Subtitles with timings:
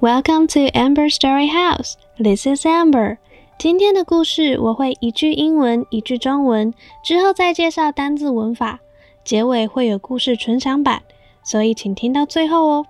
[0.00, 1.98] Welcome to Amber Story House.
[2.18, 3.18] This is Amber.
[3.58, 6.72] 今天的故事我会一句英文，一句中文，
[7.04, 8.80] 之后再介绍单字文法，
[9.22, 11.02] 结尾会有故事纯享版，
[11.44, 12.86] 所以请听到最后哦。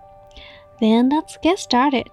[0.78, 2.06] Then let's get started.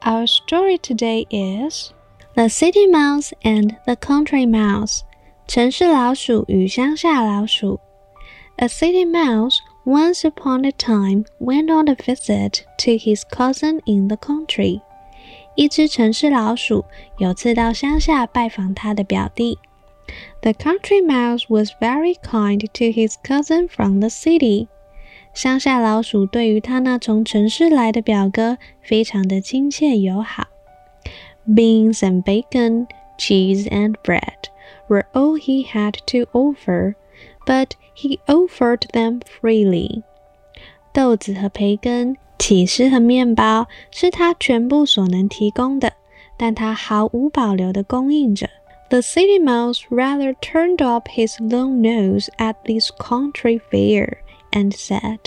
[0.00, 1.90] Our story today is
[2.32, 5.00] The City Mouse and the Country Mouse.
[5.46, 7.80] 城市老鼠与乡下老鼠。
[8.56, 14.16] A city mouse once upon a time went on a visit to his cousin in the
[14.16, 14.80] country.
[15.54, 16.84] 一只城市老鼠
[17.18, 19.58] 有次到乡下拜访他的表弟。
[20.42, 24.68] The country mouse was very kind to his cousin from the city.
[25.32, 30.46] 乡下老鼠对于他那从城市来的表哥非常的亲切友好。
[31.46, 32.86] Beans and bacon,
[33.18, 34.48] cheese and bread
[34.88, 36.94] were all he had to offer,
[37.45, 40.03] but he offered them freely.
[40.93, 45.93] 豆子和培根、起司和面包是他全部所能提供的，
[46.37, 48.49] 但他毫无保留地供应着。
[48.89, 54.17] The city mouse rather turned up his long nose at this country fare
[54.51, 55.19] and said.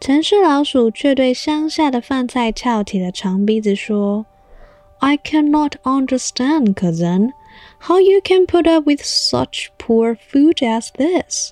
[0.00, 4.26] 城市老鼠却对乡下的饭菜翘起了长鼻子说
[4.98, 7.30] ：“I cannot understand, cousin
[7.79, 11.51] how you can put up with such poor food as this。”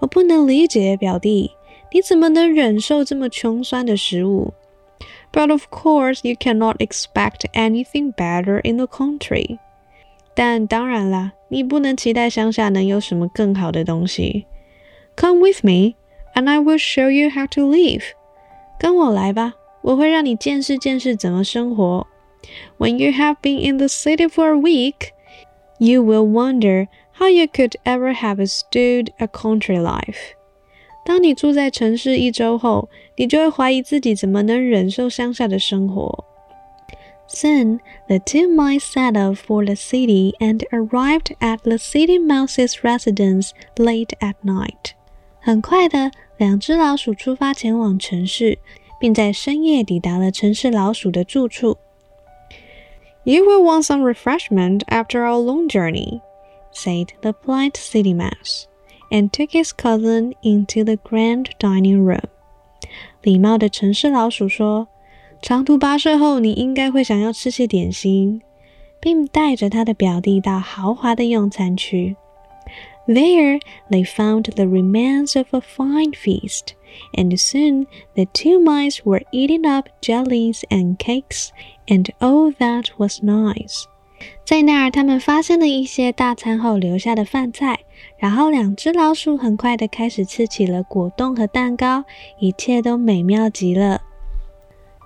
[0.00, 1.52] 我不能理解，表弟。
[1.92, 4.52] 你怎么能忍受这么穷酸的食物？
[5.32, 9.58] But of course, you cannot expect anything better in the country.
[10.34, 14.46] 但当然啦，你不能期待乡下能有什么更好的东西。
[15.16, 15.94] Come with me,
[16.34, 18.02] and I will show you how to live.
[18.78, 22.06] 跟我来吧，我会让你见识见识怎么生活。
[22.78, 25.12] When you have been in the city for a week,
[25.78, 26.88] you will wonder
[27.18, 30.34] how you could ever have stood a country life.
[31.04, 36.24] 当你住在城市一周后，你就会怀疑自己怎么能忍受乡下的生活。
[37.28, 43.50] Soon, the two mice set off for the city and arrived at the city mouse's residence
[43.76, 44.92] late at night.
[45.40, 48.58] 很快的，两只老鼠出发前往城市，
[49.00, 51.78] 并在深夜抵达了城市老鼠的住处。
[53.24, 56.20] You will want some refreshment after our long journey,
[56.72, 58.66] said the polite city mouse
[59.10, 62.22] and took his cousin into the grand dining room.
[63.22, 68.42] 礼貌的城市老鼠说：“长途跋涉后，你应该会想要吃些点心，
[69.00, 72.16] 并带着他的表弟到豪华的用餐区。
[73.06, 76.74] There they found the remains of a fine feast,
[77.12, 81.50] and soon the two mice were eating up jellies and cakes,
[81.87, 83.85] and all that was nice.
[84.45, 87.79] 在那儿，他们发现了一些大餐后留下的饭菜，
[88.17, 92.03] 然后两只老鼠很快的开始吃起了果冻和蛋糕，
[92.39, 94.01] 一切都美妙极了。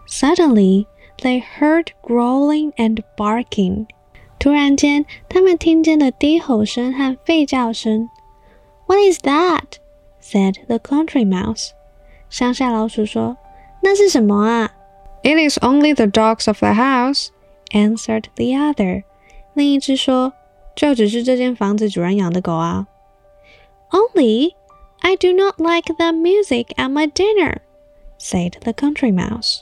[0.07, 0.85] Suddenly,
[1.19, 3.85] they heard growling and barking.
[4.37, 8.09] 突然间，他们听见了低吼声和吠叫声。
[8.85, 9.77] What is that?
[10.21, 11.69] said the country mouse.
[12.29, 13.37] 乡下老鼠说
[13.81, 14.73] ：“那是什么啊？”
[15.24, 17.28] It is only the dogs of the house,
[17.72, 19.04] answered the other.
[19.54, 20.32] 另一只说：“
[20.74, 22.86] 就只是这间房子主人养的狗啊。”
[23.90, 24.54] Only
[25.00, 27.58] I do not like the music at my dinner,"
[28.18, 29.60] said the country mouse.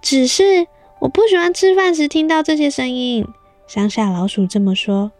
[0.00, 0.66] 只是
[1.00, 3.26] 我不喜欢吃饭时听到这些声音。
[3.66, 5.12] 乡下老鼠这么说。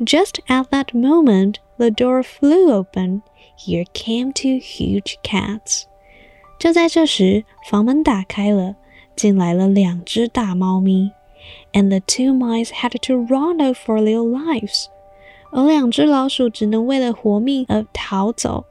[0.00, 3.22] Just at that moment, the door flew open.
[3.56, 5.84] Here came two huge cats.
[6.58, 8.74] 就在这时，房门打开了，
[9.18, 11.12] 进来了两只大猫咪。
[11.72, 14.86] and the two mice had to run off for their lives.
[15.50, 18.64] 而两只老鼠只能为了活命而逃走。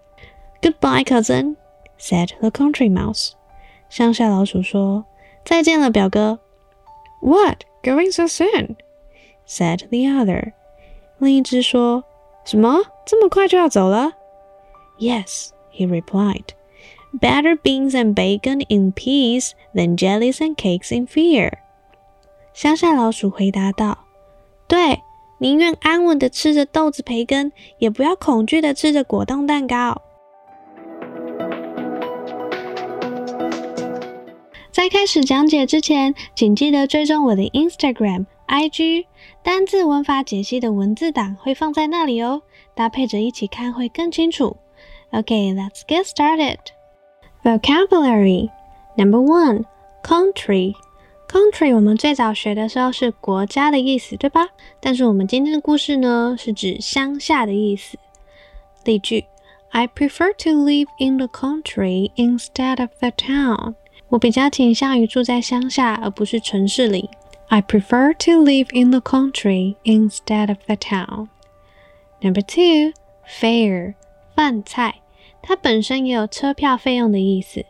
[0.61, 1.55] Goodbye, cousin,"
[1.99, 3.33] said the country mouse.
[3.89, 5.05] 乡下老鼠说：“
[5.45, 6.39] 再见了，表哥。”
[7.21, 7.63] What?
[7.83, 8.75] Going so soon?
[9.47, 10.53] said the other.
[11.19, 12.03] 另一只说：“
[12.43, 12.81] 什么？
[13.05, 14.13] 这么快就要走了？”
[14.99, 16.49] Yes, he replied.
[17.12, 21.52] Better beans and bacon in peace than jellies and cakes in fear.
[22.52, 24.06] 乡下老鼠回答道
[24.68, 25.00] ：“对，
[25.38, 30.02] 宁愿安稳的吃着豆子培根，也不要恐惧的吃着果冻蛋糕。”
[34.70, 39.06] 在开始讲解之前，请记得追踪我的 Instagram、IG，
[39.42, 42.42] 单字文法解析的文字档会放在那里哦，
[42.74, 44.56] 搭配着一起看会更清楚。
[45.10, 46.58] OK，let's get started.
[47.44, 48.50] Vocabulary
[48.96, 49.64] number one
[50.02, 50.74] country
[51.28, 51.72] country
[59.70, 63.74] i prefer to live in the country instead of the town。
[64.08, 67.10] 我比较倾向于住在乡下，而不是城市里。
[67.48, 71.28] I prefer to live in the country instead of the town.
[72.20, 72.94] Number two,
[73.26, 73.94] fare
[74.34, 75.02] 饭菜。
[75.42, 77.64] 它本身也有车票费用的意思。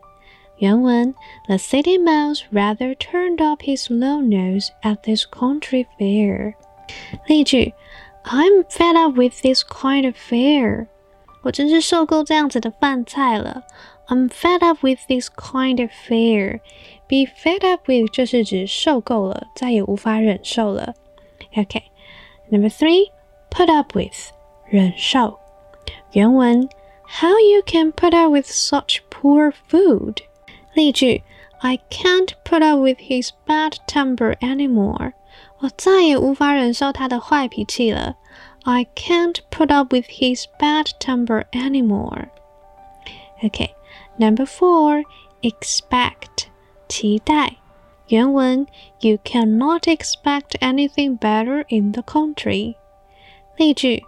[0.56, 1.14] 原文
[1.46, 6.54] ：The city mouse rather turned up his low nose at this country fare。
[7.26, 7.74] 例句
[8.24, 10.88] ：I'm fed up with this kind of fare。
[11.42, 13.62] 我真是受够这样子的饭菜了。
[14.08, 16.60] I'm fed up with this kind of fare。
[17.06, 20.94] Be fed up with 就是指受够了，再也无法忍受了。
[21.56, 23.10] OK，Number、okay.
[23.50, 24.32] three，put up with
[24.66, 25.38] 忍受。
[26.12, 26.68] 原文
[27.19, 30.17] ：How you can put up with such poor food？
[30.73, 31.23] 例句：
[31.59, 35.13] I can't put up with his bad temper anymore。
[35.59, 38.15] 我再也无法忍受他的坏脾气了。
[38.63, 42.29] I can't put up with his bad temper anymore.
[43.41, 43.73] Okay,
[44.17, 45.03] number four,
[45.41, 46.47] expect
[46.87, 47.57] 期待。
[48.07, 48.67] 原文：
[48.99, 52.75] You cannot expect anything better in the country。
[53.57, 54.03] 例句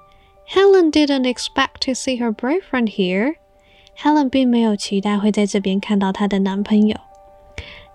[0.50, 6.98] ：Helen didn't expect to see her boyfriend here。Helen 并没有期待会在这边看到她的男朋友。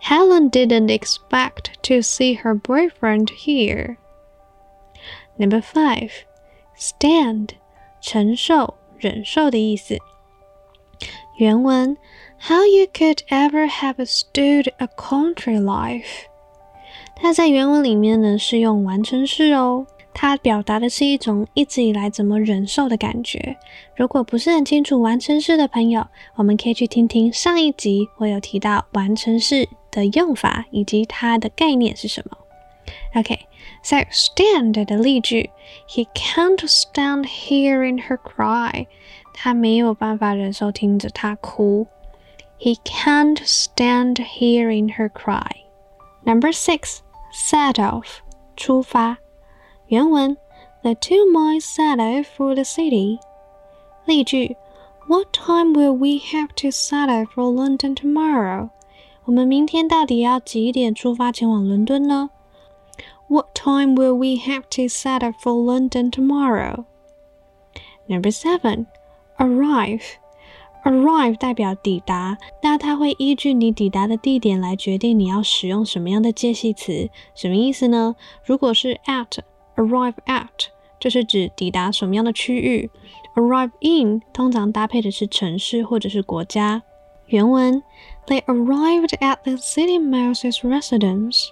[0.03, 3.97] Helen didn't expect to see her boyfriend here.
[5.37, 6.11] Number five,
[6.77, 7.51] stand
[8.01, 9.99] 承受、忍受的意思。
[11.37, 11.97] 原文
[12.49, 16.27] How you could ever have stood a country life？
[17.15, 19.87] 它在原文里面呢是用完成式哦。
[20.18, 23.58] 它表达的是一种一直以来怎么忍受的感觉。
[23.98, 32.38] 如果不是很清楚完成式的朋友，我们可以去听听上一集，我有提到完成式的用法以及它的概念是什么。
[33.16, 35.50] OK，so stand 的例句
[35.90, 38.88] ，He can't stand hearing her cry。
[39.34, 41.88] 他没有办法忍受听着她哭。
[42.58, 45.66] He can't stand hearing her cry.
[46.24, 47.00] Number six,
[47.34, 48.20] set off，
[48.56, 49.18] 出发。
[49.89, 50.37] 原文：
[50.83, 53.19] The two mice set off for the city。
[54.07, 54.57] 例句：
[55.09, 58.71] What time will we have to set off for London tomorrow？
[59.25, 62.31] 我们明天到底要几点出发前往伦敦呢？
[63.29, 66.85] What time will we have to set off for London tomorrow?
[68.07, 68.87] Number seven,
[69.37, 70.03] arrive.
[70.83, 77.11] Arrive 代表抵达，那它会依据你抵达的地点来决定你要使用什么样的介系词。
[77.35, 78.17] 什么意思呢？
[78.43, 79.41] 如果是 at。
[79.77, 80.69] Arrive at
[80.99, 82.91] 就是指抵达什么样的区域。
[83.35, 86.83] Arrive in 通常搭配的是城市或者是国家。
[87.27, 87.83] 原文：
[88.27, 91.49] They arrived at the city mouse's residence。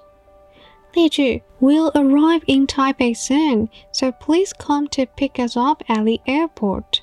[0.93, 7.01] 例句：We'll arrive in Taipei soon, so please come to pick us up at the airport。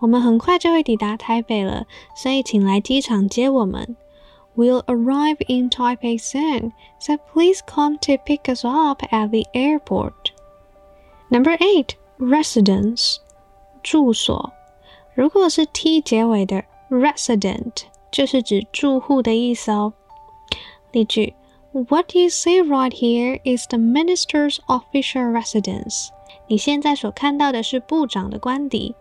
[0.00, 3.96] 我们很快就会抵达台北了，所以请来机场接我们。
[4.56, 10.32] We'll arrive in Taipei soon, so please come to pick us up at the airport.
[11.30, 13.16] Number eight, residence，
[13.82, 14.52] 住所。
[15.14, 19.92] 如果是 t 结尾的 resident，就是指住户的意思哦。
[20.92, 21.34] 例句：
[21.72, 26.08] What you see right here is the minister's official residence。
[26.48, 28.94] 你现在所看到的是部长的官邸。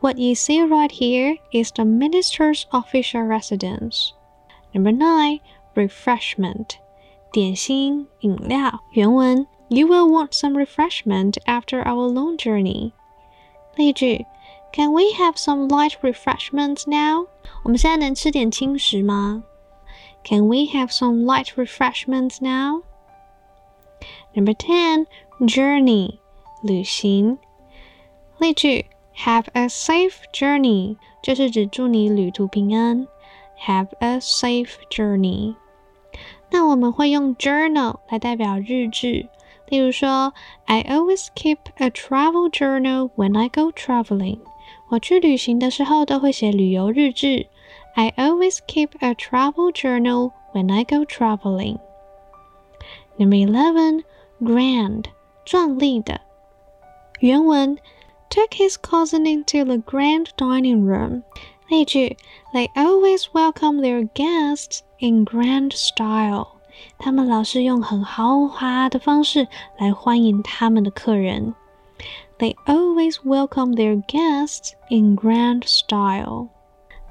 [0.00, 4.10] What you see right here is the minister's official residence.
[4.72, 5.40] Number nine,
[5.74, 6.70] refreshment，
[7.30, 8.80] 点心、饮料。
[8.92, 12.92] 原文 you will want some refreshment after our long journey.
[13.76, 14.26] 例句：
[14.72, 17.26] Can we have some light refreshments now?
[17.64, 19.42] 我们现在能吃点轻食吗？
[20.24, 22.82] Can we have some light refreshments now?
[24.34, 25.06] Number ten,
[25.40, 26.18] journey
[26.62, 27.38] 旅行。
[28.38, 28.86] 例句：
[29.16, 33.06] Have a safe journey 就是指祝你旅途平安。
[33.66, 35.54] Have a safe journey。
[36.50, 39.28] 那我们会用 journal 来代表日志。
[39.68, 40.32] 例如说，
[40.66, 44.40] I always keep a travel journal when I go traveling。
[44.90, 47.46] 我去旅行的时候都会写旅游日志。
[47.94, 51.78] I always keep a travel journal when I go traveling.
[53.18, 54.04] Number eleven,
[54.40, 55.04] grand，
[55.44, 56.20] 壮丽的。
[57.20, 57.78] 原文：
[58.30, 61.22] Took his cousin into the grand dining room。
[61.68, 62.16] 例句：
[62.52, 66.55] They always welcome their guests in grand style。
[66.98, 69.46] 他们老是用很豪华的方式
[69.78, 71.54] 来欢迎他们的客人。
[72.38, 76.48] They always welcome their guests in grand style.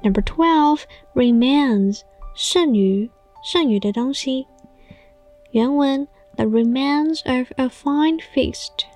[0.02, 0.82] Number twelve,
[1.14, 2.00] remains
[2.34, 3.10] 剩余
[3.42, 4.46] 剩余的东西。
[5.52, 8.86] 原文：The remains of a fine feast.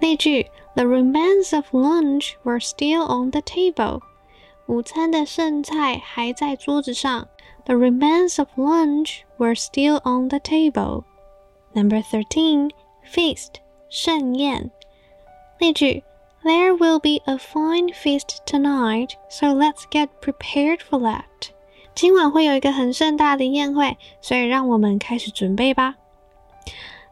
[0.00, 4.00] 例句：The remains of lunch were still on the table.
[4.66, 7.28] 午餐的剩菜还在桌子上。
[7.66, 11.04] The remains of lunch were still on the table.
[11.74, 12.70] Number thirteen,
[13.04, 14.70] feast 盛宴。
[15.58, 16.02] 例句：
[16.44, 21.50] There will be a fine feast tonight, so let's get prepared for that.
[21.94, 25.96] 今晚会有一个很盛大的宴会，所以让我们开始准备吧。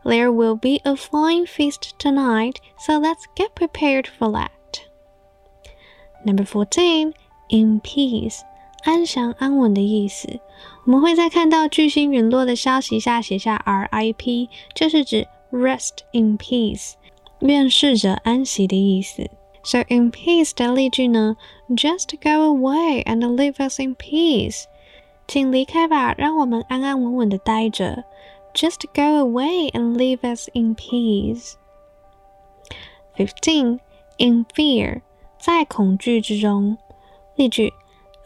[0.04, 4.50] There will be a fine feast tonight, so let's get prepared for that.
[6.25, 7.14] Number fourteen,
[7.49, 8.42] in peace，
[8.83, 10.39] 安详安稳的意思。
[10.86, 16.93] 我们会在看到巨星陨落的消息下写下 R.I.P，就是指 rest in peace，
[17.39, 19.29] 愿逝者安息的意思。
[19.63, 21.36] So in peace 的例句呢
[21.69, 24.63] ，Just go away and leave us in peace。
[25.27, 28.03] 请离开吧，让我们安安稳稳的待着。
[28.53, 31.53] Just go away and leave us in peace.
[33.15, 33.79] Fifteen,
[34.17, 35.01] in fear，
[35.38, 36.77] 在恐惧之中。
[37.36, 37.74] 例句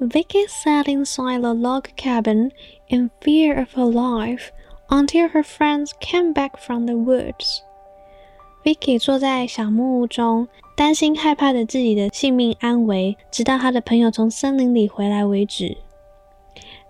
[0.03, 2.51] ：Vicky sat inside the log cabin
[2.89, 4.53] in fear of her life
[4.89, 7.63] until her friends came back from the woods.
[8.65, 15.77] Vicky 坐在小木屋中，担心害怕着自己的性命安危，直到她的朋友从森林里回来为止。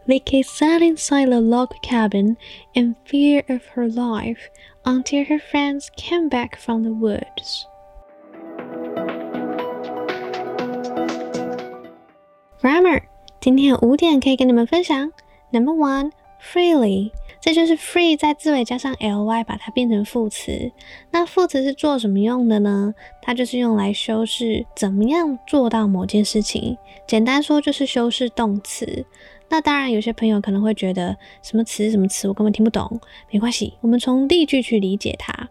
[0.07, 2.37] Vicky sat inside the log cabin
[2.73, 4.49] in fear of her life
[4.85, 7.67] until her friends came back from the woods.
[12.63, 13.01] Grammar，
[13.41, 15.12] 今天有五点可以跟你们分享。
[15.51, 20.72] Number one, freely，这就是 free 在字尾加上 ly 把它变成副词。
[21.12, 22.93] 那副词是做什么用的呢？
[23.22, 26.77] 它就是用来修饰怎么样做到某件事情。
[27.05, 29.05] 简单说就是修饰动词。
[29.50, 35.50] 那当然，有些朋友可能会觉得什么词什么词我根本听不懂，没关系，我们从例句去理解它。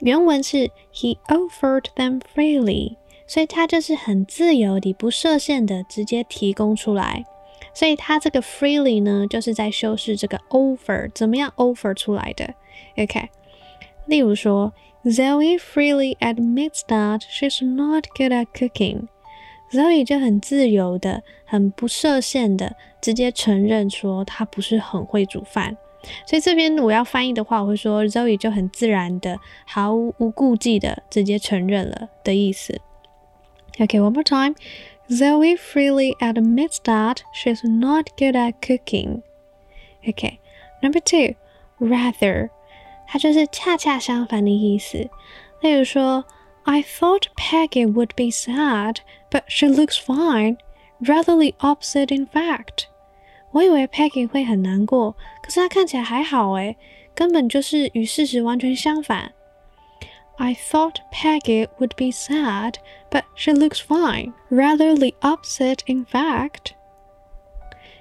[0.00, 7.24] 原文是 He offered them freely，所以它就是很自由的、不设限的直接提供出来。
[7.74, 12.54] 所以它这个 freely 呢，就是在修饰这个 offer 怎么样 offer 出来的。
[12.96, 13.28] OK，
[14.06, 14.72] 例如说
[15.04, 19.08] ，Zoe freely admits that she's not good at cooking。
[19.70, 25.76] Zoe 就很自由的、很不设限的，直接承认说她不是很会煮饭。
[26.24, 32.80] 所以这边我要翻译的话，我会说 Zoe 就很自然的、毫无顾忌的直接承认了的意思。
[33.79, 34.55] Okay, one more time.
[35.09, 39.23] Zoe freely admits that she's not good at cooking.
[40.07, 40.39] Okay,
[40.81, 41.35] number two,
[41.79, 42.49] rather，
[43.07, 45.09] 它就是恰恰相反的意思。
[45.61, 46.25] 例如说。
[46.63, 48.97] I thought Peggy would be sad,
[49.31, 50.57] but she looks fine.
[51.01, 52.85] Rather the opposite, in fact.
[53.49, 56.77] 我以为 Peggy 会很难过，可是她看起来还好诶，
[57.15, 59.33] 根本就是与事实完全相反。
[60.37, 62.75] I thought Peggy would be sad,
[63.11, 64.33] but she looks fine.
[64.49, 66.73] Rather the opposite, in fact.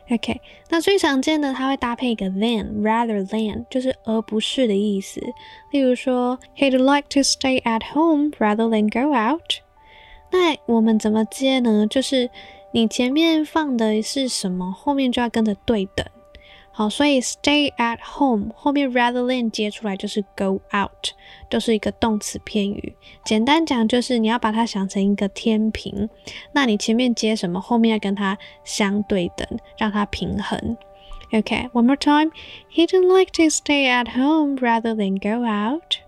[0.09, 0.40] OK，
[0.71, 5.21] 那最常见的它会搭配一个 than rather than，就是而不是的意思。
[5.71, 9.61] 例如说，He'd like to stay at home rather than go out。
[10.33, 11.87] 那我们怎么接呢？
[11.87, 12.31] 就是
[12.73, 16.07] 你前面放的是什么，后面就要跟着对等。
[16.77, 21.13] 好，所以 stay at home 后面 rather than 接出来就是 go out，
[21.50, 22.94] 都是一个动词偏语。
[23.24, 26.10] 简单讲就是你要把它想成一个天平，
[26.51, 30.75] 那你前面接什么，后面要跟它相对等，让它平衡。
[31.32, 36.00] Okay, one more time，he didn't like to stay at home rather than go out.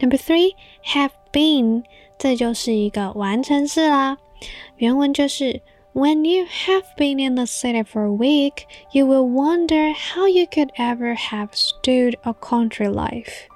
[0.00, 0.56] Number three,
[0.86, 1.84] have been，
[2.18, 4.18] 这就是一个完成式啦。
[4.78, 5.62] 原文就是。
[6.00, 10.70] When you have been in the city for a week, you will wonder how you could
[10.78, 13.48] ever have stood a country life.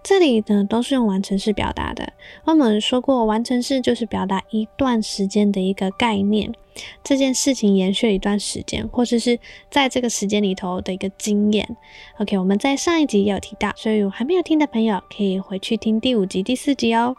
[0.00, 2.12] 这里呢都是用完成式表达的。
[2.44, 6.54] 我们说过，完成式就是表达一段时间的一个概念，
[7.02, 11.76] 这件事情延续了一段时间，或者是在这个时间里头的一个经验。
[12.18, 17.16] OK，我们在上一集也有提到，所以还没有听的朋友可以回去听第五集、第四集哦。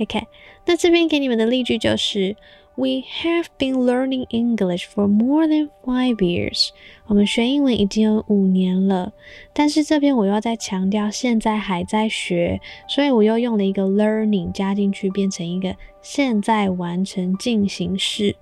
[0.00, 0.26] OK，
[0.64, 2.34] 那这边给你们的例句就是。
[2.76, 6.70] We have been learning English for more than five years。
[7.06, 9.12] 我们学英文已经有五年了，
[9.52, 18.34] 但是这边我要再强调，现在还在学，所以我又用了一个 learning 加进去，变成一个现在完成进行式。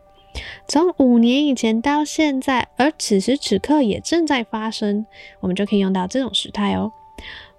[0.67, 5.05] 从五年以前到现在，而此时此刻也正在发生，
[5.41, 6.91] 我们就可以用到这种时态哦。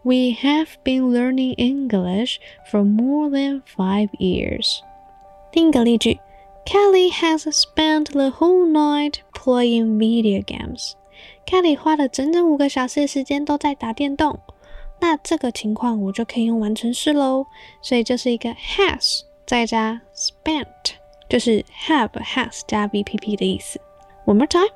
[0.01, 2.37] We have been learning English
[2.71, 4.79] for more than five years。
[5.53, 6.17] 另一个例句。
[6.64, 10.92] Kelly has spent the whole night playing video games.
[11.46, 14.38] Kelly 花了整整五个小时的时间都在打电动。
[15.00, 17.46] 那这个情况我就可以用完成式喽。
[17.80, 20.66] 所以就是一个 has 再加 spent，
[21.28, 23.80] 就是 have has 加 VPP 的意思。
[24.26, 24.68] One more time.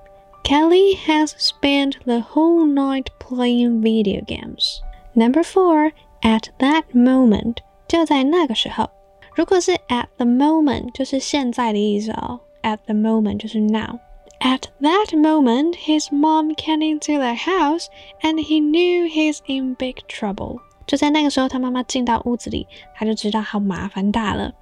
[0.44, 4.80] Kelly has spent the whole night playing video games.
[5.14, 8.88] Number four, at that moment，就在那个时候。
[9.36, 12.40] 如果是 at the moment，就是现在的意思哦。
[12.62, 17.86] At the moment 就是 now。At that moment, his mom came into the house,
[18.22, 20.58] and he knew he's in big trouble.
[20.84, 24.52] 就在那个时候，他妈妈进到屋子里，他就知道好麻烦大了。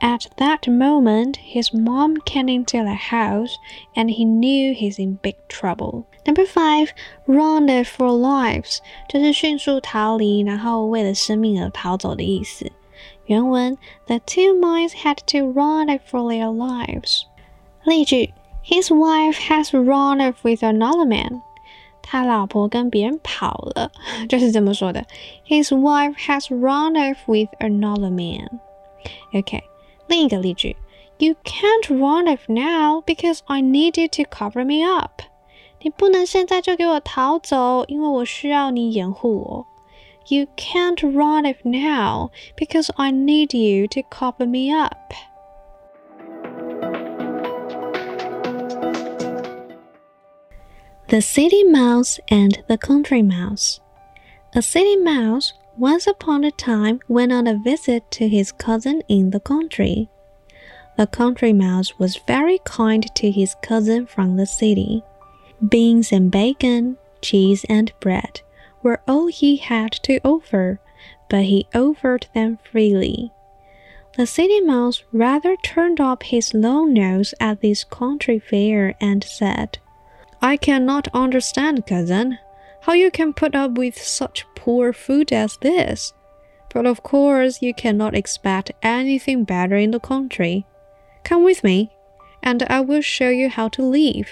[0.00, 3.54] At that moment, his mom came into the house,
[3.94, 6.04] and he knew he's in big trouble.
[6.26, 6.88] Number five,
[7.26, 12.70] run for lives，就是迅速逃离，然后为了生命而逃走的意思。
[13.26, 17.22] 原文：The two mice had to run for their lives。
[17.84, 18.32] 例句：
[18.64, 21.42] His wife has run off with another man。
[22.02, 23.92] 他老婆跟别人跑了，
[24.28, 25.06] 就是这么说的。
[25.46, 29.62] His wife has run off with another man。OK，
[30.08, 30.76] 另一个例句：
[31.18, 35.22] You can't run off now because I need you to cover me up。
[35.82, 39.66] 你不能现在就给我逃走，因为我需要你掩护我。
[40.27, 45.13] You can't run it now because I need you to cover me up.
[51.09, 53.79] The City Mouse and the Country Mouse.
[54.53, 59.31] A city mouse once upon a time went on a visit to his cousin in
[59.31, 60.09] the country.
[60.97, 65.03] The country mouse was very kind to his cousin from the city.
[65.67, 68.41] Beans and bacon, cheese and bread
[68.85, 70.79] were all he had to offer,
[71.27, 73.31] but he offered them freely.
[74.15, 79.79] The city mouse rather turned up his long nose at this country fare and said,
[80.39, 82.37] I cannot understand, cousin,
[82.81, 86.13] how you can put up with such poor food as this.
[86.71, 90.67] But of course, you cannot expect anything better in the country.
[91.23, 91.89] Come with me,
[92.43, 94.27] and I will show you how to live.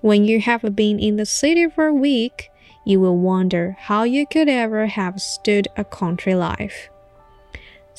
[0.00, 2.50] When you have been in the city for a week,
[2.84, 6.88] you will wonder how you could ever have stood a country life.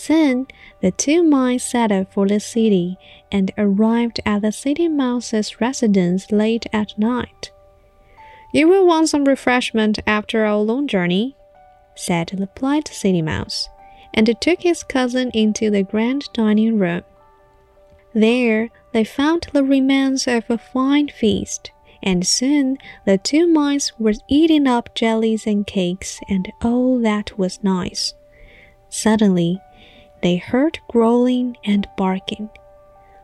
[0.07, 0.47] Then
[0.81, 2.97] the two mice set out for the city
[3.31, 7.51] and arrived at the city mouse's residence late at night.
[8.53, 11.35] You will want some refreshment after our long journey,
[11.95, 13.69] said the polite city mouse,
[14.13, 17.03] and took his cousin into the grand dining room.
[18.13, 24.13] There, they found the remains of a fine feast and soon the two mice were
[24.27, 28.13] eating up jellies and cakes and all that was nice.
[28.89, 29.61] Suddenly,
[30.21, 32.49] they heard growling and barking.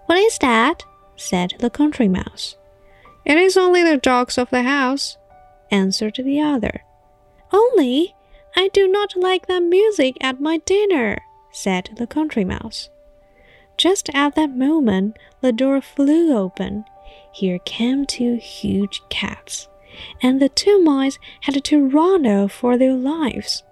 [0.05, 0.83] What is that?
[1.15, 2.57] said the country mouse.
[3.25, 5.17] It is only the dogs of the house,
[5.71, 6.83] answered the other.
[7.51, 8.15] Only?
[8.55, 11.19] I do not like that music at my dinner,
[11.51, 12.89] said the country mouse.
[13.77, 16.85] Just at that moment, the door flew open
[17.34, 19.68] here came two huge cats,
[20.22, 23.62] and the two mice had to run off for their lives.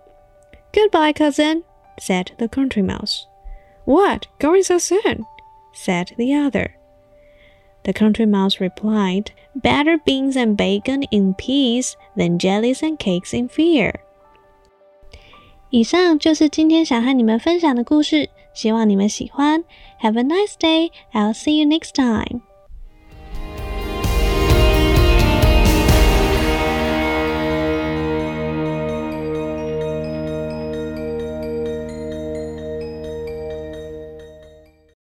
[0.72, 1.64] Goodbye, cousin,
[1.98, 3.26] said the country mouse.
[3.84, 5.26] What, going so soon?
[5.72, 6.76] said the other.
[7.84, 13.48] The country mouse replied, Better beans and bacon in peace than jellies and cakes in
[13.48, 14.00] fear.
[15.70, 19.64] 以上就是今天想和你们分享的故事，希望你们喜欢。
[20.00, 20.90] Have a nice day.
[21.12, 22.42] I'll see you next time.